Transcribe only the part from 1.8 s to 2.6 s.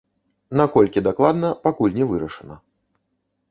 не вырашана.